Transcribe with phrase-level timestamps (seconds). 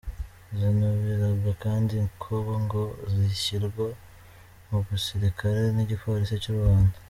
[0.57, 3.87] Zinubiraga kandi ko ngo zishyirwa
[4.69, 6.97] mu gisirikare n’igipolisi cy’u Rwanda.